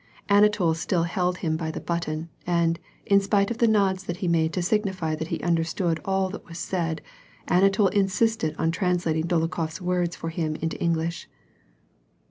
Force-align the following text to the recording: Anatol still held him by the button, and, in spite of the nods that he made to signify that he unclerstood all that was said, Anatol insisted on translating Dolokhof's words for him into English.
Anatol 0.29 0.73
still 0.75 1.03
held 1.03 1.37
him 1.45 1.55
by 1.55 1.69
the 1.69 1.79
button, 1.79 2.29
and, 2.47 2.79
in 3.05 3.21
spite 3.21 3.51
of 3.51 3.59
the 3.59 3.67
nods 3.67 4.05
that 4.05 4.17
he 4.17 4.27
made 4.27 4.51
to 4.53 4.63
signify 4.63 5.13
that 5.13 5.27
he 5.27 5.37
unclerstood 5.43 5.99
all 6.03 6.27
that 6.31 6.43
was 6.47 6.57
said, 6.57 7.03
Anatol 7.47 7.89
insisted 7.89 8.55
on 8.57 8.71
translating 8.71 9.27
Dolokhof's 9.27 9.79
words 9.79 10.15
for 10.15 10.29
him 10.29 10.55
into 10.55 10.75
English. 10.81 11.29